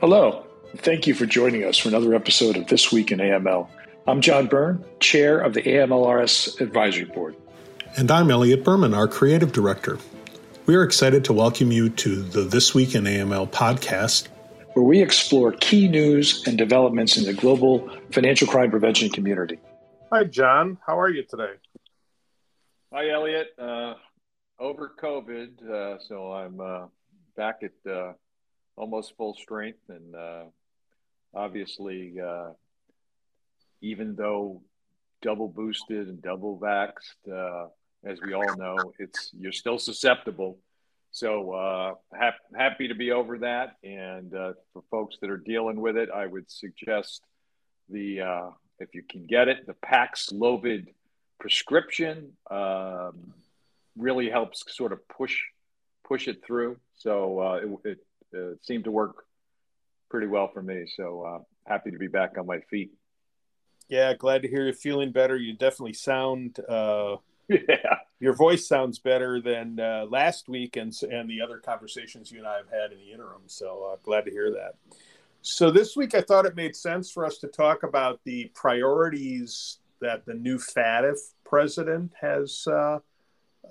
Hello. 0.00 0.46
Thank 0.76 1.08
you 1.08 1.14
for 1.14 1.26
joining 1.26 1.64
us 1.64 1.76
for 1.76 1.88
another 1.88 2.14
episode 2.14 2.56
of 2.56 2.68
This 2.68 2.92
Week 2.92 3.10
in 3.10 3.18
AML. 3.18 3.68
I'm 4.06 4.20
John 4.20 4.46
Byrne, 4.46 4.84
Chair 5.00 5.40
of 5.40 5.54
the 5.54 5.62
AMLRS 5.62 6.60
Advisory 6.60 7.06
Board. 7.06 7.34
And 7.96 8.08
I'm 8.08 8.30
Elliot 8.30 8.62
Berman, 8.62 8.94
our 8.94 9.08
Creative 9.08 9.50
Director. 9.50 9.98
We 10.66 10.76
are 10.76 10.84
excited 10.84 11.24
to 11.24 11.32
welcome 11.32 11.72
you 11.72 11.88
to 11.90 12.22
the 12.22 12.42
This 12.42 12.76
Week 12.76 12.94
in 12.94 13.04
AML 13.04 13.50
podcast, 13.50 14.28
where 14.74 14.84
we 14.84 15.02
explore 15.02 15.50
key 15.50 15.88
news 15.88 16.46
and 16.46 16.56
developments 16.56 17.16
in 17.16 17.24
the 17.24 17.34
global 17.34 17.90
financial 18.12 18.46
crime 18.46 18.70
prevention 18.70 19.10
community. 19.10 19.58
Hi, 20.12 20.22
John. 20.22 20.78
How 20.86 21.00
are 21.00 21.10
you 21.10 21.24
today? 21.24 21.54
Hi, 22.92 23.10
Elliot. 23.10 23.48
Uh, 23.58 23.94
over 24.60 24.92
COVID, 25.02 25.68
uh, 25.68 25.98
so 25.98 26.32
I'm 26.32 26.60
uh, 26.60 26.86
back 27.36 27.62
at 27.64 27.90
uh, 27.90 28.12
almost 28.78 29.16
full 29.16 29.34
strength, 29.34 29.80
and 29.88 30.14
uh, 30.14 30.44
obviously, 31.34 32.14
uh, 32.20 32.50
even 33.80 34.14
though 34.14 34.62
double 35.20 35.48
boosted 35.48 36.08
and 36.08 36.22
double 36.22 36.58
vaxxed, 36.58 37.70
as 38.04 38.20
we 38.20 38.32
all 38.32 38.56
know, 38.56 38.76
it's 38.98 39.30
you're 39.38 39.52
still 39.52 39.78
susceptible. 39.78 40.58
So 41.10 41.52
uh, 41.52 41.94
ha- 42.14 42.34
happy 42.56 42.88
to 42.88 42.94
be 42.94 43.12
over 43.12 43.38
that, 43.38 43.76
and 43.82 44.34
uh, 44.34 44.52
for 44.72 44.82
folks 44.90 45.16
that 45.20 45.30
are 45.30 45.38
dealing 45.38 45.80
with 45.80 45.96
it, 45.96 46.10
I 46.14 46.26
would 46.26 46.50
suggest 46.50 47.22
the 47.88 48.20
uh, 48.20 48.50
if 48.78 48.94
you 48.94 49.02
can 49.02 49.26
get 49.26 49.48
it, 49.48 49.66
the 49.66 49.74
Paxlovid 49.74 50.88
prescription 51.40 52.32
um, 52.50 53.32
really 53.96 54.30
helps 54.30 54.62
sort 54.68 54.92
of 54.92 55.06
push 55.08 55.36
push 56.04 56.28
it 56.28 56.44
through. 56.44 56.78
So 56.94 57.40
uh, 57.40 57.54
it, 57.54 57.90
it, 57.90 57.98
it, 58.32 58.58
seemed 58.62 58.84
to 58.84 58.90
work 58.90 59.24
pretty 60.10 60.26
well 60.26 60.48
for 60.48 60.62
me. 60.62 60.86
So 60.96 61.22
uh, 61.22 61.38
happy 61.70 61.90
to 61.90 61.98
be 61.98 62.08
back 62.08 62.38
on 62.38 62.46
my 62.46 62.60
feet. 62.70 62.92
Yeah, 63.88 64.14
glad 64.14 64.42
to 64.42 64.48
hear 64.48 64.64
you're 64.64 64.74
feeling 64.74 65.12
better. 65.12 65.36
You 65.36 65.54
definitely 65.54 65.94
sound. 65.94 66.58
Uh, 66.68 67.16
yeah. 67.48 67.96
Your 68.20 68.34
voice 68.34 68.66
sounds 68.66 68.98
better 68.98 69.40
than 69.40 69.78
uh, 69.80 70.06
last 70.10 70.48
week 70.48 70.76
and 70.76 70.92
and 71.10 71.30
the 71.30 71.40
other 71.40 71.58
conversations 71.58 72.30
you 72.30 72.38
and 72.38 72.46
I 72.46 72.56
have 72.56 72.68
had 72.68 72.92
in 72.92 72.98
the 72.98 73.12
interim. 73.12 73.42
So 73.46 73.92
uh, 73.92 73.96
glad 74.02 74.24
to 74.24 74.30
hear 74.30 74.50
that. 74.50 74.74
So 75.40 75.70
this 75.70 75.96
week, 75.96 76.14
I 76.14 76.20
thought 76.20 76.46
it 76.46 76.56
made 76.56 76.74
sense 76.74 77.10
for 77.10 77.24
us 77.24 77.38
to 77.38 77.46
talk 77.46 77.84
about 77.84 78.20
the 78.24 78.50
priorities 78.54 79.78
that 80.00 80.26
the 80.26 80.34
new 80.34 80.58
FATF 80.58 81.16
president 81.44 82.12
has 82.20 82.66
uh, 82.66 82.98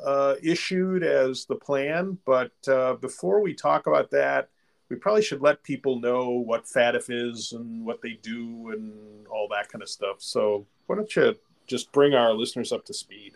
uh, 0.04 0.36
issued 0.42 1.04
as 1.04 1.46
the 1.46 1.56
plan. 1.56 2.18
But 2.26 2.52
uh, 2.68 2.96
before 2.96 3.42
we 3.42 3.54
talk 3.54 3.88
about 3.88 4.12
that, 4.12 4.50
we 4.90 4.96
probably 4.96 5.22
should 5.22 5.42
let 5.42 5.64
people 5.64 6.00
know 6.00 6.30
what 6.30 6.66
FATF 6.66 7.06
is 7.10 7.52
and 7.52 7.86
what 7.86 8.02
they 8.02 8.18
do 8.22 8.70
and 8.70 9.28
all 9.28 9.48
that 9.52 9.70
kind 9.70 9.82
of 9.82 9.90
stuff. 9.90 10.18
So 10.20 10.66
why 10.86 10.96
don't 10.96 11.14
you 11.16 11.36
just 11.68 11.92
bring 11.92 12.14
our 12.14 12.34
listeners 12.34 12.72
up 12.72 12.86
to 12.86 12.94
speed? 12.94 13.34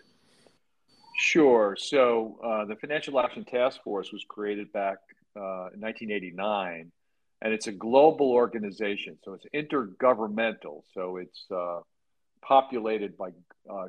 Sure. 1.18 1.76
So 1.78 2.38
uh, 2.42 2.64
the 2.64 2.76
Financial 2.76 3.20
Action 3.20 3.44
Task 3.44 3.82
Force 3.82 4.12
was 4.12 4.24
created 4.26 4.72
back 4.72 4.98
uh, 5.36 5.68
in 5.74 5.80
1989 5.80 6.90
and 7.42 7.52
it's 7.52 7.66
a 7.66 7.72
global 7.72 8.30
organization, 8.30 9.18
so 9.24 9.34
it's 9.34 9.46
intergovernmental. 9.52 10.82
So 10.94 11.16
it's 11.16 11.44
uh, 11.50 11.80
populated 12.40 13.16
by 13.18 13.30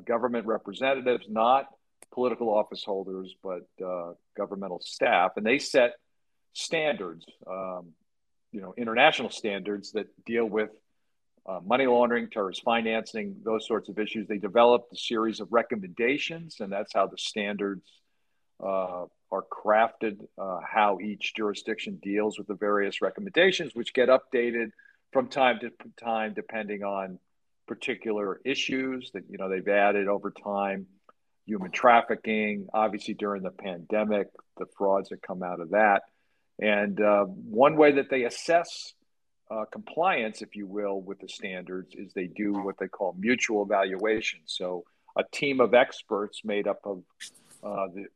government 0.04 0.46
representatives, 0.46 1.26
not 1.28 1.68
political 2.12 2.48
office 2.52 2.84
holders, 2.84 3.34
but 3.42 3.66
uh, 3.84 4.12
governmental 4.36 4.80
staff, 4.80 5.32
and 5.36 5.44
they 5.44 5.58
set 5.58 5.94
standards, 6.52 7.24
um, 7.46 7.92
you 8.52 8.60
know, 8.60 8.74
international 8.76 9.30
standards 9.30 9.92
that 9.92 10.06
deal 10.24 10.46
with 10.46 10.70
uh, 11.46 11.60
money 11.64 11.86
laundering, 11.86 12.30
terrorist 12.30 12.62
financing, 12.64 13.36
those 13.44 13.66
sorts 13.66 13.88
of 13.88 13.98
issues. 13.98 14.26
They 14.26 14.38
developed 14.38 14.92
a 14.92 14.96
series 14.96 15.40
of 15.40 15.52
recommendations, 15.52 16.56
and 16.60 16.72
that's 16.72 16.92
how 16.94 17.06
the 17.06 17.18
standards 17.18 17.82
uh, 18.62 19.04
are 19.30 19.44
crafted, 19.50 20.18
uh, 20.38 20.60
how 20.66 21.00
each 21.00 21.34
jurisdiction 21.34 21.98
deals 22.02 22.38
with 22.38 22.46
the 22.46 22.54
various 22.54 23.02
recommendations, 23.02 23.74
which 23.74 23.92
get 23.92 24.08
updated 24.08 24.70
from 25.12 25.28
time 25.28 25.58
to 25.60 25.70
time 26.02 26.32
depending 26.34 26.82
on 26.82 27.18
particular 27.66 28.40
issues 28.44 29.10
that 29.14 29.24
you 29.28 29.38
know 29.38 29.48
they've 29.48 29.68
added 29.68 30.08
over 30.08 30.30
time. 30.30 30.86
Human 31.46 31.70
trafficking, 31.70 32.68
obviously 32.72 33.14
during 33.14 33.42
the 33.42 33.50
pandemic, 33.50 34.28
the 34.58 34.66
frauds 34.78 35.10
that 35.10 35.22
come 35.22 35.42
out 35.42 35.60
of 35.60 35.70
that, 35.70 36.02
and 36.58 37.00
uh, 37.00 37.24
one 37.24 37.76
way 37.76 37.92
that 37.92 38.10
they 38.10 38.24
assess 38.24 38.94
uh, 39.50 39.64
compliance, 39.70 40.40
if 40.42 40.56
you 40.56 40.66
will, 40.66 41.00
with 41.00 41.20
the 41.20 41.28
standards 41.28 41.94
is 41.94 42.12
they 42.12 42.26
do 42.26 42.52
what 42.52 42.76
they 42.78 42.88
call 42.88 43.14
mutual 43.18 43.62
evaluation. 43.62 44.40
So 44.46 44.84
a 45.16 45.22
team 45.32 45.60
of 45.60 45.74
experts 45.74 46.40
made 46.44 46.66
up 46.66 46.80
of 46.84 47.02
uh, 47.62 47.88
the 47.94 48.06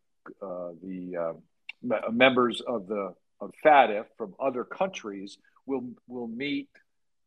uh, 0.42 0.70
the 0.82 1.16
uh, 1.16 2.10
members 2.10 2.60
of 2.60 2.86
the 2.86 3.14
of 3.40 3.52
FATF 3.64 4.06
from 4.16 4.34
other 4.40 4.64
countries 4.64 5.38
will 5.66 5.90
will 6.06 6.28
meet 6.28 6.68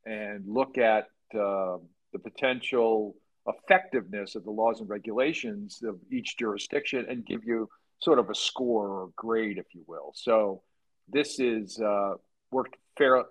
and 0.06 0.44
look 0.48 0.78
at 0.78 1.06
uh, 1.34 1.78
the 2.12 2.20
potential 2.22 3.16
effectiveness 3.47 4.35
of 4.35 4.44
the 4.44 4.52
laws 4.52 4.79
and 4.79 4.90
regulations 4.90 5.81
of 5.84 5.97
each 6.12 6.38
jurisdiction 6.38 7.06
and 7.09 7.25
give 7.25 7.44
you 7.44 7.69
sort 8.00 8.19
of 8.19 8.29
a 8.29 8.35
score 8.35 8.88
or 8.90 9.09
grade, 9.16 9.57
if 9.57 9.66
you 9.74 9.84
will. 9.88 10.12
So 10.16 10.62
this 11.07 11.40
is 11.40 11.79
uh, 11.79 12.13
worked 12.52 12.75
fair, 12.97 13.24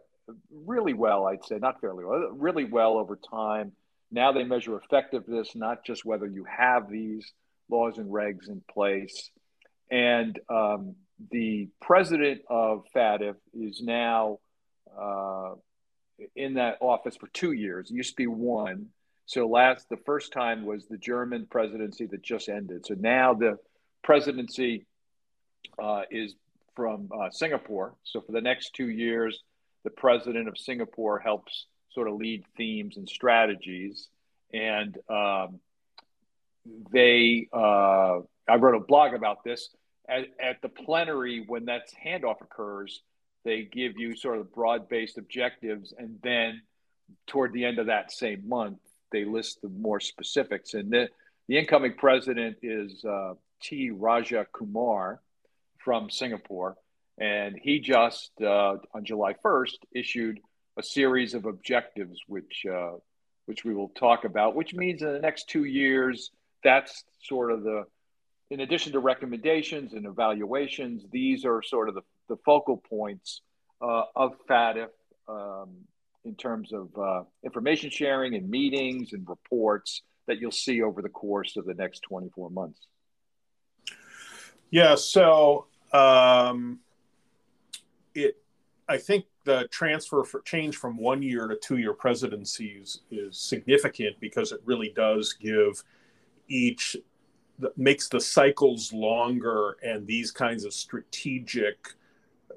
really 0.53 0.95
well, 0.95 1.27
I'd 1.27 1.45
say, 1.45 1.59
not 1.59 1.81
fairly 1.81 2.05
well, 2.05 2.31
really 2.33 2.65
well 2.65 2.99
over 2.99 3.19
time. 3.31 3.73
Now 4.11 4.33
they 4.33 4.45
measure 4.45 4.77
effectiveness, 4.77 5.55
not 5.55 5.85
just 5.85 6.05
whether 6.05 6.27
you 6.27 6.45
have 6.45 6.91
these 6.91 7.33
laws 7.69 7.99
and 7.99 8.11
regs 8.11 8.49
in 8.49 8.63
place, 8.73 9.31
and 9.91 10.39
um, 10.49 10.97
the 11.31 11.69
president 11.81 12.43
of 12.49 12.85
FATF 12.95 13.37
is 13.55 13.81
now 13.83 14.39
uh, 15.01 15.53
in 16.35 16.55
that 16.55 16.79
office 16.81 17.17
for 17.17 17.29
two 17.29 17.53
years. 17.53 17.91
It 17.91 17.95
used 17.95 18.11
to 18.11 18.17
be 18.17 18.27
one. 18.27 18.87
So 19.31 19.47
last, 19.47 19.89
the 19.89 19.97
first 19.97 20.33
time 20.33 20.67
was 20.67 20.87
the 20.87 20.99
German 20.99 21.47
presidency 21.49 22.05
that 22.07 22.21
just 22.21 22.49
ended. 22.49 22.85
So 22.85 22.97
now 22.99 23.33
the 23.33 23.59
presidency 24.03 24.87
uh, 25.81 26.03
is 26.11 26.35
from 26.75 27.09
uh, 27.17 27.31
Singapore. 27.31 27.95
So 28.03 28.23
for 28.23 28.33
the 28.33 28.41
next 28.41 28.75
two 28.75 28.89
years, 28.89 29.45
the 29.85 29.91
president 29.91 30.49
of 30.49 30.59
Singapore 30.59 31.21
helps 31.21 31.67
sort 31.93 32.09
of 32.09 32.15
lead 32.15 32.43
themes 32.57 32.97
and 32.97 33.09
strategies. 33.09 34.09
And 34.53 34.99
um, 35.09 35.61
they, 36.93 37.47
uh, 37.53 38.19
I 38.49 38.57
wrote 38.59 38.75
a 38.75 38.85
blog 38.85 39.15
about 39.15 39.45
this 39.45 39.69
at, 40.09 40.25
at 40.43 40.61
the 40.61 40.69
plenary 40.69 41.45
when 41.47 41.67
that 41.67 41.83
handoff 42.05 42.41
occurs, 42.41 43.01
they 43.45 43.63
give 43.63 43.97
you 43.97 44.17
sort 44.17 44.41
of 44.41 44.53
broad-based 44.53 45.19
objectives, 45.19 45.95
and 45.97 46.19
then 46.21 46.63
toward 47.29 47.53
the 47.53 47.65
end 47.65 47.79
of 47.79 47.87
that 47.87 48.11
same 48.11 48.49
month, 48.49 48.79
they 49.13 49.25
list 49.25 49.61
the 49.63 49.69
more 49.69 50.01
specifics. 50.01 50.75
And 50.75 50.91
the, 50.91 51.09
the 51.49 51.59
incoming 51.59 51.95
president 51.95 52.59
is 52.63 53.05
uh, 53.05 53.35
T. 53.63 53.91
Raja 53.91 54.47
Kumar 54.53 55.21
from 55.79 56.11
Singapore, 56.11 56.77
and 57.19 57.59
he 57.61 57.81
just 57.81 58.31
uh, 58.41 58.77
on 58.95 59.05
July 59.05 59.35
1st 59.45 59.77
issued 59.95 60.41
a 60.79 60.83
series 60.83 61.35
of 61.35 61.47
objectives, 61.47 62.21
which 62.27 62.65
uh, 62.71 62.93
which 63.47 63.65
we 63.65 63.75
will 63.75 63.89
talk 63.89 64.25
about. 64.25 64.55
Which 64.55 64.75
means 64.75 65.03
in 65.03 65.13
the 65.13 65.19
next 65.19 65.49
two 65.49 65.65
years, 65.65 66.31
that's 66.63 67.05
sort 67.23 67.51
of 67.51 67.63
the 67.63 67.85
in 68.51 68.61
addition 68.61 68.93
to 68.93 68.99
recommendations 68.99 69.93
and 69.93 70.07
evaluations, 70.07 71.05
these 71.13 71.45
are 71.45 71.63
sort 71.63 71.89
of 71.89 71.95
the, 71.95 72.03
the 72.29 72.37
focal 72.45 72.77
points 72.77 73.43
uh, 73.81 74.03
of 74.17 74.35
FATF 74.49 74.89
um, 75.29 75.69
in 76.25 76.35
terms 76.35 76.73
of 76.73 76.89
uh, 76.99 77.23
information 77.45 77.91
sharing 77.91 78.35
and 78.35 78.49
meetings 78.49 79.13
and 79.13 79.27
reports 79.29 80.03
that 80.27 80.39
you'll 80.39 80.51
see 80.51 80.83
over 80.83 81.03
the 81.03 81.09
course 81.09 81.57
of 81.57 81.65
the 81.65 81.75
next 81.75 82.01
24 82.01 82.51
months. 82.51 82.81
Yeah, 84.71 84.95
so 84.95 85.67
um, 85.93 86.79
it, 88.15 88.37
I 88.89 88.99
think 88.99 89.25
the 89.45 89.67
transfer 89.71 90.23
for 90.23 90.43
change 90.43 90.77
from 90.77 90.97
one 90.97 91.23
year 91.23 91.49
to 91.49 91.57
two 91.57 91.79
year 91.79 91.95
presidencies 91.95 93.01
is 93.11 93.39
significant 93.39 94.21
because 94.21 94.53
it 94.53 94.61
really 94.65 94.93
does 94.95 95.33
give 95.33 95.83
each 96.49 96.97
makes 97.77 98.09
the 98.09 98.21
cycles 98.21 98.93
longer 98.93 99.77
and 99.83 100.07
these 100.07 100.31
kinds 100.31 100.65
of 100.65 100.73
strategic 100.73 101.95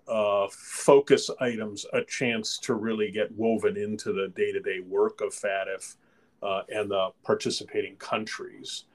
uh, 0.08 0.48
focus 0.52 1.30
items 1.40 1.86
a 1.94 2.04
chance 2.04 2.58
to 2.60 2.74
really 2.74 3.12
get 3.12 3.32
woven 3.34 3.78
into 3.78 4.12
the 4.14 4.28
day-to-day 4.36 4.80
work 4.82 5.22
of 5.22 5.34
FATF 5.34 5.96
uh, 6.42 6.62
and 6.70 6.92
the 6.92 7.10
participating 7.24 7.96
countries. 7.96 8.86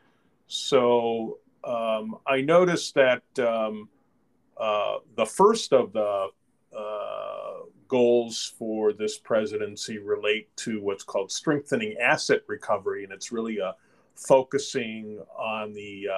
So 0.47 1.39
um, 1.65 2.17
I 2.27 2.41
noticed 2.41 2.95
that 2.95 3.23
um, 3.39 3.89
uh, 4.59 4.99
the 5.17 5.27
first 5.27 5.73
of 5.73 5.93
the 5.93 6.29
uh, 6.77 7.55
goals 7.89 8.53
for 8.59 8.93
this 8.93 9.19
presidency 9.19 9.99
relate 9.99 10.55
to 10.57 10.83
what's 10.83 11.05
called 11.05 11.33
strengthening 11.33 11.97
asset 11.99 12.43
recovery, 12.47 13.05
and 13.05 13.13
it's 13.13 13.33
really 13.33 13.59
a 13.59 13.75
focusing 14.15 15.21
on 15.39 15.73
the 15.73 16.09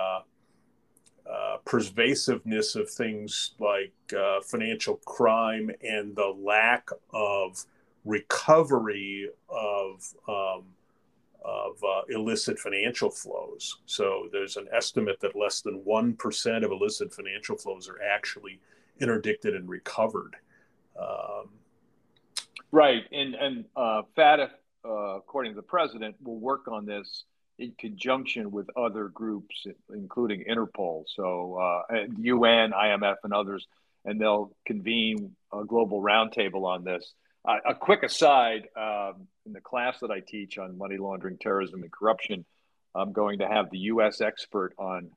uh, 1.29 1.59
pervasiveness 1.65 2.77
of 2.77 2.91
things 2.91 3.53
like 3.59 3.93
uh, 4.17 4.41
financial 4.43 4.97
crime 5.07 5.71
and 5.83 6.15
the 6.17 6.35
lack 6.39 6.89
of 7.13 7.65
recovery 8.05 9.29
of 9.49 10.15
um, 10.29 10.65
of 11.43 11.83
uh, 11.83 12.03
illicit 12.11 12.59
financial 12.59 13.11
flows. 13.11 13.79
So 13.87 14.29
there's 14.31 14.57
an 14.57 14.69
estimate 14.73 15.21
that 15.21 15.35
less 15.35 15.63
than 15.63 15.77
one 15.85 16.15
percent 16.15 16.65
of 16.65 16.71
illicit 16.71 17.13
financial 17.15 17.57
flows 17.57 17.89
are 17.89 18.01
actually 18.03 18.61
interdicted 19.01 19.55
and 19.55 19.69
recovered. 19.69 20.37
Um, 21.01 21.49
right, 22.73 23.05
and 23.13 23.35
and 23.35 23.65
uh, 23.77 24.03
FATF, 24.17 24.51
uh, 24.85 25.17
according 25.17 25.53
to 25.53 25.57
the 25.57 25.63
president, 25.63 26.17
will 26.23 26.39
work 26.39 26.69
on 26.69 26.85
this 26.85 27.25
in 27.61 27.73
conjunction 27.79 28.51
with 28.51 28.67
other 28.77 29.09
groups, 29.09 29.67
including 29.93 30.45
Interpol, 30.51 31.05
so 31.07 31.59
uh, 31.61 31.97
UN, 32.19 32.73
IMF, 32.73 33.17
and 33.23 33.35
others, 33.35 33.67
and 34.05 34.21
they'll 34.21 34.51
convene 34.67 35.37
a 35.53 35.65
global 35.65 36.03
roundtable 36.03 36.65
on 36.65 36.85
this. 36.85 37.13
Uh, 37.45 37.57
a 37.69 37.75
quick 37.75 38.03
aside: 38.03 38.69
um, 38.77 39.27
in 39.45 39.53
the 39.53 39.61
class 39.61 40.01
that 40.01 40.11
I 40.11 40.21
teach 40.21 40.59
on 40.59 40.79
money 40.79 40.97
laundering, 40.97 41.37
terrorism, 41.39 41.83
and 41.83 41.93
corruption, 41.93 42.47
I'm 42.95 43.13
going 43.13 43.41
to 43.41 43.47
have 43.47 43.71
the 43.71 43.79
U.S. 43.79 44.21
expert 44.21 44.75
on 44.79 45.11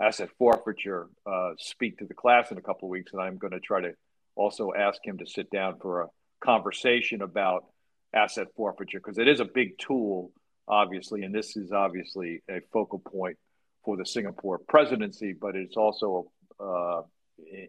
asset 0.00 0.28
forfeiture 0.38 1.08
uh, 1.24 1.52
speak 1.58 1.98
to 1.98 2.04
the 2.04 2.14
class 2.14 2.50
in 2.50 2.58
a 2.58 2.62
couple 2.62 2.88
of 2.88 2.90
weeks, 2.90 3.12
and 3.12 3.22
I'm 3.22 3.38
going 3.38 3.52
to 3.52 3.60
try 3.60 3.80
to 3.80 3.92
also 4.34 4.72
ask 4.76 5.04
him 5.04 5.18
to 5.18 5.26
sit 5.26 5.50
down 5.50 5.78
for 5.80 6.02
a 6.02 6.08
conversation 6.40 7.22
about 7.22 7.64
asset 8.12 8.48
forfeiture 8.56 8.98
because 8.98 9.18
it 9.18 9.28
is 9.28 9.40
a 9.40 9.44
big 9.44 9.78
tool, 9.78 10.32
obviously, 10.68 11.22
and 11.22 11.34
this 11.34 11.56
is 11.56 11.72
obviously 11.72 12.42
a 12.50 12.60
focal 12.72 12.98
point 12.98 13.36
for 13.84 13.96
the 13.96 14.06
Singapore 14.06 14.58
presidency, 14.68 15.32
but 15.32 15.54
it's 15.54 15.76
also 15.76 16.30
uh, 16.60 17.02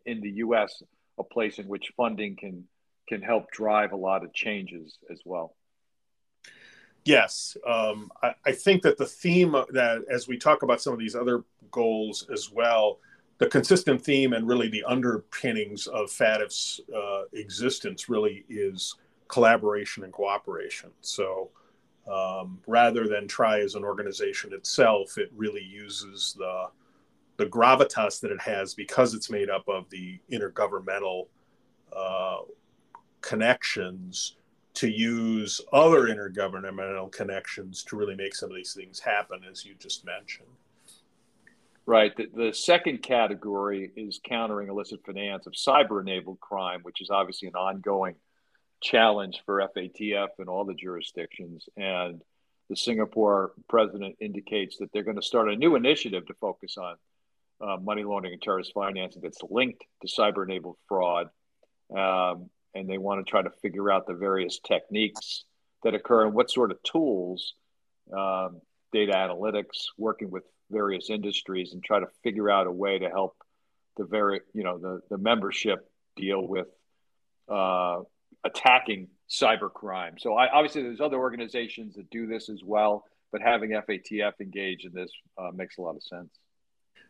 in 0.05 0.21
the 0.21 0.31
U.S. 0.37 0.81
a 1.19 1.23
place 1.23 1.59
in 1.59 1.67
which 1.67 1.91
funding 1.95 2.35
can 2.35 2.65
can 3.07 3.21
help 3.21 3.49
drive 3.51 3.93
a 3.93 3.95
lot 3.95 4.23
of 4.23 4.33
changes 4.33 4.97
as 5.09 5.21
well. 5.23 5.55
Yes, 7.05 7.55
um, 7.65 8.11
I, 8.21 8.33
I, 8.45 8.51
think 8.51 8.81
that 8.81 8.97
the 8.97 9.05
theme 9.05 9.53
that 9.53 10.03
as 10.11 10.27
we 10.27 10.37
talk 10.37 10.61
about 10.61 10.81
some 10.81 10.91
of 10.91 10.99
these 10.99 11.15
other 11.15 11.45
goals 11.71 12.27
as 12.33 12.51
well, 12.51 12.99
the 13.37 13.47
consistent 13.47 14.03
theme 14.03 14.33
and 14.33 14.45
really 14.45 14.67
the 14.67 14.83
underpinnings 14.83 15.87
of 15.87 16.09
FATF's 16.09 16.81
uh, 16.93 17.21
existence 17.31 18.09
really 18.09 18.43
is 18.49 18.95
collaboration 19.29 20.03
and 20.03 20.11
cooperation. 20.11 20.89
So 20.99 21.51
um, 22.11 22.59
rather 22.67 23.07
than 23.07 23.27
try 23.27 23.59
as 23.59 23.75
an 23.75 23.83
organization 23.83 24.53
itself, 24.53 25.17
it 25.17 25.31
really 25.35 25.63
uses 25.63 26.35
the 26.37 26.67
the 27.37 27.45
gravitas 27.45 28.19
that 28.19 28.31
it 28.31 28.41
has 28.41 28.73
because 28.73 29.13
it's 29.13 29.29
made 29.29 29.49
up 29.49 29.67
of 29.67 29.87
the 29.91 30.19
intergovernmental 30.31 31.27
uh, 31.95 32.37
connections 33.21 34.37
to 34.73 34.89
use 34.89 35.61
other 35.71 36.07
intergovernmental 36.07 37.11
connections 37.11 37.83
to 37.83 37.95
really 37.95 38.15
make 38.15 38.35
some 38.35 38.49
of 38.49 38.55
these 38.55 38.73
things 38.73 38.99
happen, 38.99 39.41
as 39.49 39.65
you 39.65 39.75
just 39.79 40.05
mentioned. 40.05 40.47
Right. 41.87 42.15
The, 42.17 42.27
the 42.35 42.53
second 42.53 43.01
category 43.01 43.91
is 43.95 44.19
countering 44.23 44.67
illicit 44.67 45.05
finance 45.05 45.47
of 45.47 45.53
cyber 45.53 46.01
enabled 46.01 46.39
crime, 46.41 46.81
which 46.83 47.01
is 47.01 47.09
obviously 47.09 47.47
an 47.47 47.55
ongoing 47.55 48.15
challenge 48.81 49.41
for 49.45 49.67
FATF 49.75 50.27
and 50.39 50.49
all 50.49 50.65
the 50.65 50.73
jurisdictions. 50.73 51.65
And 51.75 52.21
the 52.69 52.75
Singapore 52.75 53.53
president 53.69 54.15
indicates 54.19 54.77
that 54.77 54.91
they're 54.91 55.03
going 55.03 55.17
to 55.17 55.21
start 55.21 55.49
a 55.49 55.55
new 55.55 55.75
initiative 55.75 56.25
to 56.27 56.33
focus 56.35 56.77
on 56.77 56.95
uh, 57.59 57.77
money 57.77 58.03
laundering 58.03 58.33
and 58.33 58.41
terrorist 58.41 58.71
financing 58.73 59.21
that's 59.21 59.41
linked 59.49 59.83
to 60.01 60.07
cyber 60.07 60.43
enabled 60.43 60.77
fraud. 60.87 61.27
Um, 61.95 62.49
and 62.75 62.89
they 62.89 62.97
want 62.97 63.25
to 63.25 63.29
try 63.29 63.41
to 63.41 63.49
figure 63.61 63.91
out 63.91 64.05
the 64.05 64.13
various 64.13 64.59
techniques 64.59 65.45
that 65.83 65.95
occur 65.95 66.25
and 66.25 66.33
what 66.33 66.51
sort 66.51 66.71
of 66.71 66.81
tools, 66.83 67.53
um, 68.15 68.61
data 68.91 69.13
analytics, 69.13 69.87
working 69.97 70.29
with 70.29 70.43
various 70.69 71.09
industries, 71.09 71.73
and 71.73 71.83
try 71.83 71.99
to 71.99 72.07
figure 72.23 72.49
out 72.49 72.67
a 72.67 72.71
way 72.71 72.99
to 72.99 73.09
help 73.09 73.35
the 73.95 74.05
very 74.05 74.41
you 74.53 74.63
know 74.63 74.77
the 74.77 75.01
the 75.09 75.17
membership 75.17 75.89
deal 76.15 76.45
with 76.45 76.67
uh, 77.49 77.99
attacking 78.43 79.07
cybercrime. 79.29 80.19
So 80.19 80.35
I, 80.35 80.49
obviously 80.51 80.83
there's 80.83 81.01
other 81.01 81.17
organizations 81.17 81.95
that 81.95 82.09
do 82.09 82.27
this 82.27 82.49
as 82.49 82.63
well, 82.63 83.05
but 83.31 83.41
having 83.41 83.71
FATF 83.71 84.33
engage 84.39 84.85
in 84.85 84.93
this 84.93 85.11
uh, 85.37 85.51
makes 85.53 85.77
a 85.77 85.81
lot 85.81 85.95
of 85.95 86.03
sense. 86.03 86.29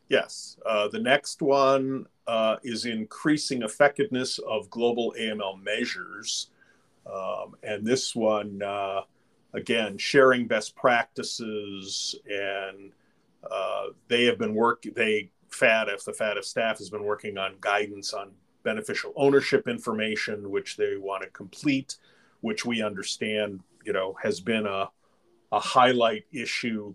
Yes. 0.10 0.58
Uh, 0.66 0.88
the 0.88 1.00
next 1.00 1.42
one 1.42 2.06
uh, 2.28 2.58
is 2.64 2.86
increasing 2.86 3.62
effectiveness 3.62 4.40
of 4.40 4.70
global 4.70 5.14
AML 5.20 5.62
measures. 5.62 6.50
Um, 7.06 7.56
and 7.64 7.86
this 7.86 8.16
one, 8.16 8.62
uh, 8.62 9.02
again, 9.54 9.98
sharing 9.98 10.48
best 10.48 10.76
practices. 10.76 12.16
And 12.26 12.92
uh, 13.50 13.88
they 14.08 14.26
have 14.26 14.38
been 14.38 14.56
working, 14.56 14.94
they, 14.96 15.32
FATF, 15.52 16.06
the 16.06 16.14
FATF 16.14 16.44
staff 16.44 16.78
has 16.78 16.90
been 16.90 17.04
working 17.04 17.38
on 17.38 17.56
guidance 17.60 18.14
on 18.14 18.32
beneficial 18.68 19.14
ownership 19.16 19.66
information, 19.70 20.52
which 20.52 20.76
they 20.76 20.98
want 20.98 21.24
to 21.24 21.30
complete, 21.30 21.96
which 22.42 22.66
we 22.66 22.82
understand, 22.82 23.62
you 23.86 23.94
know, 23.94 24.14
has 24.22 24.42
been 24.42 24.66
a, 24.66 24.90
a 25.54 25.60
highlight 25.60 26.26
issue 26.34 26.94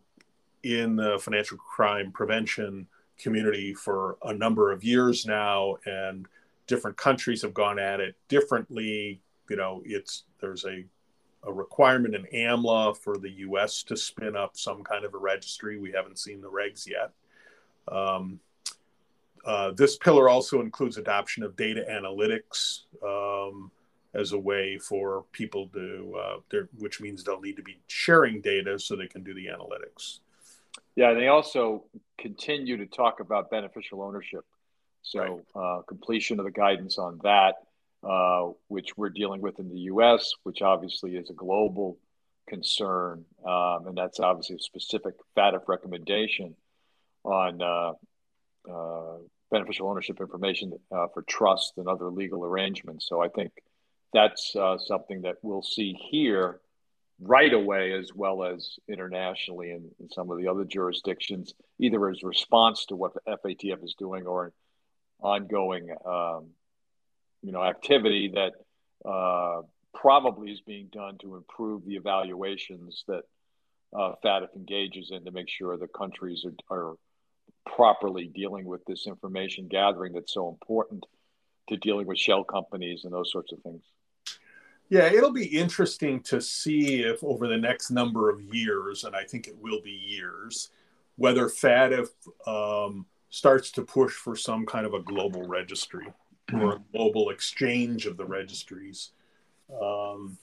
in 0.64 0.96
the 0.96 1.18
financial 1.18 1.56
crime 1.56 2.12
prevention 2.12 2.86
community 3.18 3.72
for 3.72 4.18
a 4.24 4.34
number 4.34 4.70
of 4.70 4.84
years 4.84 5.24
now, 5.24 5.76
and 5.86 6.26
different 6.66 6.98
countries 6.98 7.40
have 7.40 7.54
gone 7.54 7.78
at 7.78 8.00
it 8.00 8.16
differently. 8.28 9.22
You 9.48 9.56
know, 9.56 9.80
it's 9.86 10.24
there's 10.42 10.66
a 10.66 10.84
a 11.44 11.52
requirement 11.52 12.14
in 12.14 12.26
AMLA 12.34 12.98
for 12.98 13.16
the 13.16 13.30
U.S. 13.48 13.82
to 13.84 13.96
spin 13.96 14.36
up 14.36 14.58
some 14.58 14.84
kind 14.84 15.06
of 15.06 15.14
a 15.14 15.18
registry. 15.18 15.78
We 15.78 15.90
haven't 15.90 16.18
seen 16.18 16.42
the 16.42 16.50
regs 16.50 16.86
yet. 16.86 17.12
Um, 17.88 18.40
uh, 19.44 19.72
this 19.72 19.96
pillar 19.96 20.28
also 20.28 20.60
includes 20.60 20.98
adoption 20.98 21.42
of 21.42 21.56
data 21.56 21.84
analytics 21.90 22.82
um, 23.02 23.70
as 24.14 24.32
a 24.32 24.38
way 24.38 24.78
for 24.78 25.24
people 25.32 25.68
to, 25.68 26.14
uh, 26.18 26.58
which 26.78 27.00
means 27.00 27.24
they'll 27.24 27.40
need 27.40 27.56
to 27.56 27.62
be 27.62 27.80
sharing 27.86 28.40
data 28.40 28.78
so 28.78 28.94
they 28.94 29.06
can 29.06 29.22
do 29.22 29.34
the 29.34 29.46
analytics. 29.46 30.20
Yeah, 30.94 31.14
they 31.14 31.28
also 31.28 31.84
continue 32.18 32.76
to 32.76 32.86
talk 32.86 33.20
about 33.20 33.50
beneficial 33.50 34.02
ownership. 34.02 34.44
So, 35.02 35.20
right. 35.20 35.78
uh, 35.78 35.82
completion 35.82 36.38
of 36.38 36.44
the 36.44 36.52
guidance 36.52 36.98
on 36.98 37.18
that, 37.24 37.54
uh, 38.08 38.50
which 38.68 38.96
we're 38.96 39.10
dealing 39.10 39.40
with 39.40 39.58
in 39.58 39.68
the 39.68 39.80
US, 39.80 40.32
which 40.44 40.62
obviously 40.62 41.16
is 41.16 41.30
a 41.30 41.34
global 41.34 41.98
concern. 42.46 43.24
Um, 43.44 43.88
and 43.88 43.96
that's 43.96 44.20
obviously 44.20 44.56
a 44.56 44.60
specific 44.60 45.14
FATF 45.36 45.66
recommendation 45.66 46.54
on 47.24 47.62
uh, 47.62 47.92
uh 48.70 49.18
beneficial 49.50 49.88
ownership 49.88 50.18
information 50.18 50.72
uh, 50.90 51.06
for 51.12 51.22
trust 51.22 51.74
and 51.76 51.86
other 51.86 52.10
legal 52.10 52.44
arrangements. 52.44 53.06
So, 53.06 53.22
I 53.22 53.28
think 53.28 53.52
that's 54.12 54.54
uh, 54.56 54.78
something 54.78 55.22
that 55.22 55.36
we'll 55.42 55.62
see 55.62 55.92
here 55.92 56.60
right 57.20 57.52
away 57.52 57.92
as 57.92 58.10
well 58.14 58.42
as 58.42 58.78
internationally 58.88 59.70
in, 59.70 59.90
in, 60.00 60.08
some 60.10 60.30
of 60.30 60.38
the 60.38 60.48
other 60.48 60.64
jurisdictions, 60.64 61.54
either 61.78 62.08
as 62.08 62.22
response 62.22 62.86
to 62.86 62.96
what 62.96 63.14
the 63.14 63.20
FATF 63.28 63.84
is 63.84 63.94
doing 63.98 64.26
or 64.26 64.52
ongoing, 65.20 65.90
um, 66.04 66.48
you 67.42 67.52
know, 67.52 67.62
activity 67.62 68.32
that 68.34 68.52
uh, 69.08 69.62
probably 69.94 70.50
is 70.50 70.60
being 70.60 70.88
done 70.92 71.16
to 71.18 71.36
improve 71.36 71.84
the 71.84 71.94
evaluations 71.94 73.04
that 73.06 73.22
uh, 73.96 74.12
FATF 74.24 74.48
engages 74.56 75.10
in 75.12 75.24
to 75.24 75.30
make 75.30 75.48
sure 75.48 75.76
the 75.76 75.86
countries 75.86 76.44
are, 76.44 76.76
are 76.76 76.96
properly 77.64 78.26
dealing 78.26 78.64
with 78.64 78.84
this 78.84 79.06
information 79.06 79.68
gathering 79.68 80.12
that's 80.12 80.34
so 80.34 80.48
important 80.48 81.06
to 81.68 81.76
dealing 81.76 82.06
with 82.06 82.18
shell 82.18 82.44
companies 82.44 83.04
and 83.04 83.12
those 83.12 83.30
sorts 83.30 83.52
of 83.52 83.60
things. 83.60 83.82
Yeah, 84.88 85.06
it'll 85.06 85.32
be 85.32 85.46
interesting 85.46 86.20
to 86.24 86.40
see 86.40 87.02
if 87.02 87.24
over 87.24 87.46
the 87.46 87.56
next 87.56 87.90
number 87.90 88.28
of 88.28 88.42
years, 88.42 89.04
and 89.04 89.16
I 89.16 89.24
think 89.24 89.48
it 89.48 89.56
will 89.56 89.80
be 89.80 89.90
years, 89.90 90.70
whether 91.16 91.46
FATF 91.46 92.08
um, 92.46 93.06
starts 93.30 93.70
to 93.72 93.82
push 93.82 94.12
for 94.12 94.36
some 94.36 94.66
kind 94.66 94.84
of 94.84 94.92
a 94.92 95.00
global 95.00 95.46
registry 95.46 96.06
or 96.52 96.74
a 96.74 96.82
global 96.92 97.30
exchange 97.30 98.04
of 98.04 98.18
the 98.18 98.24
registries. 98.26 99.12
Um, 99.80 100.36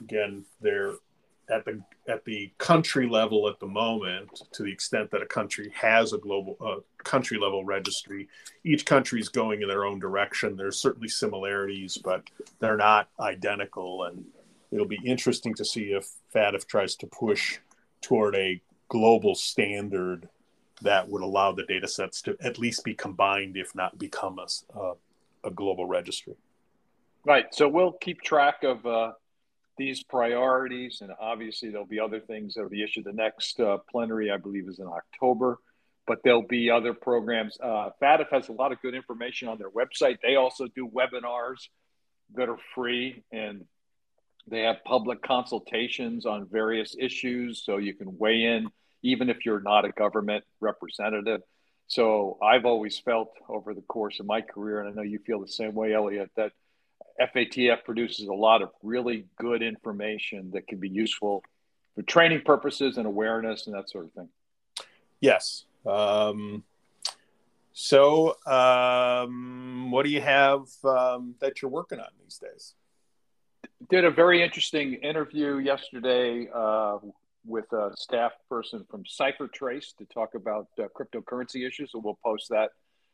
again, 0.00 0.46
there 0.62 0.94
at 1.50 1.64
the 1.64 1.82
at 2.08 2.24
the 2.24 2.52
country 2.58 3.08
level 3.08 3.48
at 3.48 3.58
the 3.60 3.66
moment, 3.66 4.42
to 4.52 4.62
the 4.62 4.72
extent 4.72 5.10
that 5.10 5.22
a 5.22 5.26
country 5.26 5.72
has 5.74 6.12
a 6.12 6.18
global 6.18 6.56
uh, 6.60 6.80
country 7.04 7.38
level 7.38 7.64
registry, 7.64 8.28
each 8.64 8.86
country 8.86 9.20
is 9.20 9.28
going 9.28 9.62
in 9.62 9.68
their 9.68 9.84
own 9.84 9.98
direction. 9.98 10.56
There's 10.56 10.78
certainly 10.78 11.08
similarities, 11.08 11.98
but 11.98 12.22
they're 12.58 12.76
not 12.76 13.08
identical. 13.18 14.04
And 14.04 14.24
it'll 14.70 14.86
be 14.86 15.00
interesting 15.04 15.54
to 15.54 15.64
see 15.64 15.92
if 15.92 16.08
FATF 16.34 16.66
tries 16.66 16.94
to 16.96 17.06
push 17.06 17.58
toward 18.00 18.34
a 18.36 18.60
global 18.88 19.34
standard 19.34 20.28
that 20.82 21.08
would 21.08 21.22
allow 21.22 21.52
the 21.52 21.64
data 21.64 21.86
sets 21.86 22.22
to 22.22 22.36
at 22.40 22.58
least 22.58 22.84
be 22.84 22.94
combined, 22.94 23.56
if 23.56 23.74
not 23.74 23.98
become 23.98 24.38
a, 24.38 24.78
uh, 24.78 24.94
a 25.44 25.50
global 25.50 25.86
registry. 25.86 26.34
Right. 27.24 27.46
So 27.52 27.68
we'll 27.68 27.92
keep 27.92 28.22
track 28.22 28.64
of 28.64 28.86
uh, 28.86 29.12
these 29.80 30.04
priorities, 30.04 31.00
and 31.00 31.10
obviously 31.20 31.70
there'll 31.70 31.86
be 31.86 31.98
other 31.98 32.20
things 32.20 32.54
that'll 32.54 32.70
be 32.70 32.84
issued. 32.84 33.04
The 33.04 33.12
next 33.12 33.58
uh, 33.58 33.78
plenary, 33.90 34.30
I 34.30 34.36
believe, 34.36 34.68
is 34.68 34.78
in 34.78 34.86
October, 34.86 35.58
but 36.06 36.18
there'll 36.22 36.46
be 36.46 36.70
other 36.70 36.94
programs. 36.94 37.58
Uh, 37.60 37.90
FATF 38.00 38.30
has 38.30 38.48
a 38.48 38.52
lot 38.52 38.70
of 38.70 38.80
good 38.82 38.94
information 38.94 39.48
on 39.48 39.58
their 39.58 39.70
website. 39.70 40.18
They 40.22 40.36
also 40.36 40.68
do 40.68 40.88
webinars 40.88 41.68
that 42.34 42.48
are 42.48 42.58
free, 42.74 43.24
and 43.32 43.64
they 44.46 44.60
have 44.60 44.84
public 44.84 45.22
consultations 45.22 46.26
on 46.26 46.46
various 46.46 46.94
issues, 46.98 47.62
so 47.64 47.78
you 47.78 47.94
can 47.94 48.16
weigh 48.18 48.44
in 48.44 48.68
even 49.02 49.30
if 49.30 49.44
you're 49.44 49.60
not 49.60 49.84
a 49.84 49.90
government 49.90 50.44
representative. 50.60 51.40
So 51.86 52.38
I've 52.42 52.64
always 52.64 52.98
felt 52.98 53.32
over 53.48 53.74
the 53.74 53.82
course 53.82 54.20
of 54.20 54.26
my 54.26 54.42
career, 54.42 54.80
and 54.80 54.88
I 54.88 54.92
know 54.92 55.02
you 55.02 55.18
feel 55.18 55.40
the 55.40 55.48
same 55.48 55.74
way, 55.74 55.92
Elliot, 55.92 56.30
that 56.36 56.52
FATF 57.20 57.84
produces 57.84 58.26
a 58.28 58.32
lot 58.32 58.62
of 58.62 58.70
really 58.82 59.26
good 59.36 59.62
information 59.62 60.50
that 60.52 60.66
can 60.66 60.78
be 60.78 60.88
useful 60.88 61.42
for 61.94 62.02
training 62.02 62.42
purposes 62.44 62.96
and 62.96 63.06
awareness 63.06 63.66
and 63.66 63.74
that 63.74 63.90
sort 63.90 64.06
of 64.06 64.12
thing. 64.12 64.28
Yes. 65.20 65.64
Um, 65.86 66.64
so, 67.72 68.36
um, 68.46 69.90
what 69.90 70.04
do 70.04 70.10
you 70.10 70.20
have 70.20 70.62
um, 70.84 71.34
that 71.40 71.62
you're 71.62 71.70
working 71.70 71.98
on 71.98 72.08
these 72.22 72.38
days? 72.38 72.74
Did 73.88 74.04
a 74.04 74.10
very 74.10 74.42
interesting 74.42 74.94
interview 74.94 75.58
yesterday 75.58 76.48
uh, 76.54 76.98
with 77.44 77.72
a 77.72 77.92
staff 77.96 78.32
person 78.48 78.84
from 78.90 79.04
CipherTrace 79.04 79.96
to 79.96 80.04
talk 80.06 80.34
about 80.34 80.68
uh, 80.78 80.84
cryptocurrency 80.98 81.66
issues. 81.66 81.92
So 81.92 82.00
we'll 82.02 82.18
post 82.24 82.48
that 82.50 82.70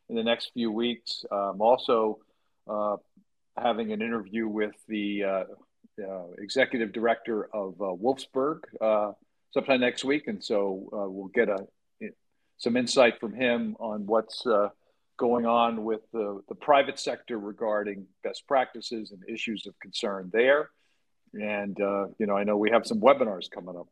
in 0.09 0.17
the 0.17 0.25
next 0.25 0.51
few 0.53 0.71
weeks. 0.71 1.25
Um, 1.31 1.61
also, 1.61 2.19
uh, 2.69 2.97
having 3.57 3.93
an 3.93 4.03
interview 4.03 4.49
with 4.49 4.75
the 4.89 5.25
uh, 5.25 5.45
uh 6.03 6.27
executive 6.39 6.93
director 6.93 7.49
of 7.55 7.81
uh, 7.81 7.85
Wolfsberg 7.85 8.61
uh, 8.81 9.13
sometime 9.53 9.81
next 9.81 10.05
week, 10.05 10.29
and 10.29 10.43
so 10.43 10.89
we'll 11.11 11.29
get 11.29 11.49
a 11.49 11.67
some 12.59 12.77
insight 12.77 13.21
from 13.21 13.35
him 13.35 13.77
on 13.79 14.07
what's 14.07 14.47
going 15.19 15.47
on 15.47 15.85
with 15.85 16.01
the, 16.13 16.41
the 16.49 16.55
private 16.55 16.99
sector 16.99 17.39
regarding 17.39 18.07
best 18.23 18.47
practices 18.47 19.13
and 19.13 19.23
issues 19.29 19.67
of 19.67 19.79
concern 19.79 20.31
there. 20.33 20.71
And 21.35 21.77
you 21.79 22.27
know, 22.27 22.37
I 22.37 22.45
know 22.45 22.57
we 22.57 22.71
have 22.71 22.87
some 22.87 23.01
webinars 23.01 23.51
coming 23.51 23.77
up. 23.77 23.89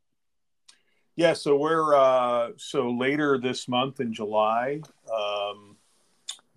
Yeah, 1.16 1.34
so 1.34 1.56
we're 1.56 1.94
uh, 1.94 2.50
so 2.56 2.90
later 2.90 3.38
this 3.38 3.68
month 3.68 4.00
in 4.00 4.12
July, 4.12 4.80
um, 5.12 5.76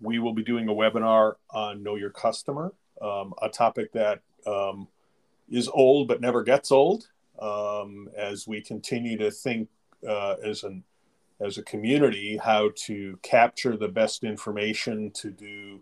we 0.00 0.18
will 0.18 0.34
be 0.34 0.42
doing 0.42 0.68
a 0.68 0.72
webinar 0.72 1.34
on 1.50 1.84
Know 1.84 1.94
Your 1.94 2.10
Customer, 2.10 2.72
um, 3.00 3.34
a 3.42 3.48
topic 3.48 3.92
that 3.92 4.20
um, 4.46 4.88
is 5.48 5.68
old 5.68 6.08
but 6.08 6.20
never 6.20 6.42
gets 6.42 6.70
old. 6.72 7.08
Um, 7.40 8.08
as 8.16 8.48
we 8.48 8.60
continue 8.60 9.16
to 9.18 9.30
think 9.30 9.68
uh, 10.08 10.34
as 10.44 10.64
an 10.64 10.82
as 11.40 11.56
a 11.56 11.62
community 11.62 12.36
how 12.36 12.70
to 12.74 13.16
capture 13.22 13.76
the 13.76 13.86
best 13.86 14.24
information 14.24 15.12
to 15.12 15.30
do 15.30 15.78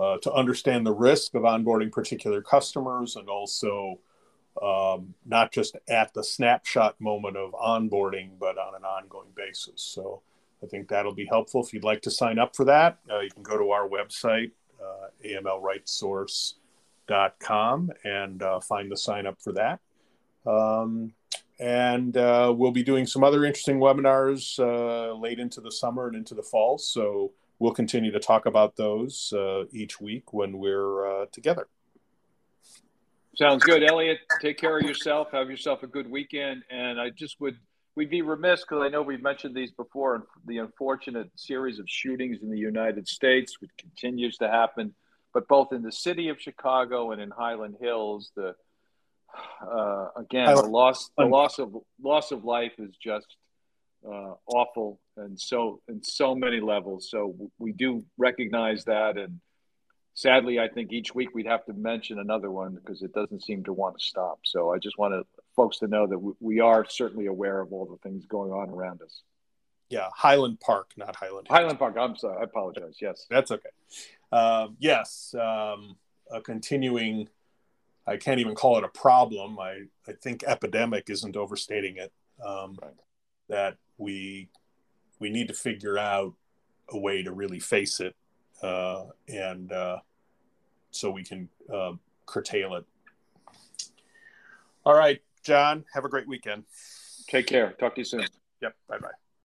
uh, 0.00 0.18
to 0.18 0.32
understand 0.32 0.86
the 0.86 0.92
risk 0.92 1.34
of 1.34 1.42
onboarding 1.42 1.90
particular 1.90 2.42
customers 2.42 3.16
and 3.16 3.28
also 3.28 3.98
um, 4.62 5.14
not 5.24 5.52
just 5.52 5.76
at 5.88 6.12
the 6.14 6.24
snapshot 6.24 7.00
moment 7.00 7.36
of 7.36 7.52
onboarding, 7.52 8.30
but 8.38 8.58
on 8.58 8.74
an 8.74 8.84
ongoing 8.84 9.28
basis. 9.34 9.82
So 9.82 10.22
I 10.62 10.66
think 10.66 10.88
that'll 10.88 11.14
be 11.14 11.26
helpful. 11.26 11.62
If 11.62 11.72
you'd 11.72 11.84
like 11.84 12.02
to 12.02 12.10
sign 12.10 12.38
up 12.38 12.56
for 12.56 12.64
that, 12.64 12.98
uh, 13.10 13.20
you 13.20 13.30
can 13.30 13.42
go 13.42 13.58
to 13.58 13.70
our 13.70 13.88
website, 13.88 14.52
uh, 14.82 15.08
amlrightsource.com, 15.24 17.90
and 18.04 18.42
uh, 18.42 18.60
find 18.60 18.90
the 18.90 18.96
sign 18.96 19.26
up 19.26 19.40
for 19.40 19.52
that. 19.52 19.80
Um, 20.46 21.12
and 21.58 22.16
uh, 22.16 22.54
we'll 22.56 22.70
be 22.70 22.82
doing 22.82 23.06
some 23.06 23.24
other 23.24 23.44
interesting 23.44 23.78
webinars 23.78 24.58
uh, 24.58 25.14
late 25.14 25.38
into 25.38 25.60
the 25.60 25.72
summer 25.72 26.06
and 26.06 26.16
into 26.16 26.34
the 26.34 26.42
fall. 26.42 26.78
So 26.78 27.32
we'll 27.58 27.72
continue 27.72 28.12
to 28.12 28.20
talk 28.20 28.46
about 28.46 28.76
those 28.76 29.32
uh, 29.34 29.64
each 29.72 30.00
week 30.00 30.32
when 30.32 30.58
we're 30.58 31.22
uh, 31.22 31.26
together. 31.32 31.68
Sounds 33.36 33.64
good, 33.64 33.82
Elliot. 33.82 34.18
Take 34.40 34.58
care 34.58 34.78
of 34.78 34.84
yourself. 34.84 35.28
Have 35.32 35.50
yourself 35.50 35.82
a 35.82 35.86
good 35.86 36.10
weekend. 36.10 36.62
And 36.70 37.00
I 37.00 37.10
just 37.10 37.40
would 37.40 37.58
we'd 37.96 38.10
be 38.10 38.22
remiss 38.22 38.60
because 38.60 38.82
I 38.82 38.88
know 38.88 39.02
we've 39.02 39.22
mentioned 39.22 39.54
these 39.54 39.72
before. 39.72 40.26
The 40.46 40.58
unfortunate 40.58 41.30
series 41.34 41.78
of 41.78 41.88
shootings 41.88 42.42
in 42.42 42.50
the 42.50 42.58
United 42.58 43.08
States, 43.08 43.60
which 43.60 43.70
continues 43.78 44.36
to 44.36 44.48
happen, 44.48 44.94
but 45.34 45.48
both 45.48 45.72
in 45.72 45.82
the 45.82 45.90
city 45.90 46.28
of 46.28 46.40
Chicago 46.40 47.10
and 47.10 47.20
in 47.20 47.30
Highland 47.30 47.76
Hills, 47.80 48.30
the 48.36 48.54
uh, 49.60 50.08
again 50.16 50.54
the 50.54 50.62
loss 50.62 51.10
the 51.18 51.24
loss 51.24 51.58
of 51.58 51.76
loss 52.00 52.30
of 52.30 52.44
life 52.44 52.72
is 52.78 52.94
just 53.02 53.26
uh, 54.06 54.34
awful 54.46 55.00
and 55.16 55.38
so 55.38 55.80
in 55.88 56.02
so 56.02 56.34
many 56.34 56.60
levels. 56.60 57.08
So 57.10 57.34
we 57.58 57.72
do 57.72 58.04
recognize 58.18 58.84
that 58.84 59.18
and 59.18 59.40
sadly, 60.16 60.58
I 60.58 60.66
think 60.66 60.92
each 60.92 61.14
week 61.14 61.34
we'd 61.34 61.46
have 61.46 61.64
to 61.66 61.72
mention 61.74 62.18
another 62.18 62.50
one 62.50 62.74
because 62.74 63.02
it 63.02 63.12
doesn't 63.12 63.44
seem 63.44 63.62
to 63.64 63.72
want 63.72 63.98
to 63.98 64.04
stop. 64.04 64.40
So 64.44 64.72
I 64.72 64.78
just 64.78 64.98
want 64.98 65.24
folks 65.54 65.78
to 65.78 65.86
know 65.86 66.08
that 66.08 66.18
we 66.40 66.58
are 66.58 66.84
certainly 66.88 67.26
aware 67.26 67.60
of 67.60 67.72
all 67.72 67.86
the 67.86 67.98
things 67.98 68.26
going 68.26 68.50
on 68.50 68.70
around 68.70 69.02
us. 69.02 69.22
Yeah, 69.88 70.08
Highland 70.12 70.58
Park, 70.58 70.90
not 70.96 71.14
Highland. 71.14 71.46
Highland 71.48 71.78
Park. 71.78 71.96
I'm 71.96 72.16
sorry. 72.16 72.40
I 72.40 72.44
apologize. 72.44 72.96
Yes, 73.00 73.26
that's 73.30 73.52
okay. 73.52 73.68
Um, 74.32 74.76
yes, 74.80 75.32
um, 75.38 75.96
a 76.32 76.40
continuing. 76.40 77.28
I 78.04 78.16
can't 78.16 78.40
even 78.40 78.56
call 78.56 78.78
it 78.78 78.84
a 78.84 78.88
problem. 78.88 79.60
I 79.60 79.82
I 80.08 80.12
think 80.20 80.42
epidemic 80.44 81.08
isn't 81.08 81.36
overstating 81.36 81.98
it. 81.98 82.12
Um, 82.44 82.76
right. 82.82 82.90
That 83.48 83.76
we 83.96 84.48
we 85.20 85.30
need 85.30 85.48
to 85.48 85.54
figure 85.54 85.98
out 85.98 86.34
a 86.88 86.98
way 86.98 87.22
to 87.22 87.30
really 87.30 87.60
face 87.60 88.00
it 88.00 88.16
uh, 88.62 89.04
and 89.28 89.72
uh, 89.72 89.98
so 90.90 91.10
we 91.10 91.24
can 91.24 91.48
uh, 91.72 91.92
curtail 92.26 92.74
it. 92.74 92.84
All 94.84 94.94
right, 94.94 95.20
John, 95.42 95.84
have 95.92 96.04
a 96.04 96.08
great 96.08 96.28
weekend. 96.28 96.64
Take 97.28 97.46
care. 97.46 97.72
Talk 97.72 97.94
to 97.96 98.00
you 98.00 98.04
soon. 98.04 98.24
Yep. 98.62 98.74
Bye 98.88 98.98
bye. 98.98 99.25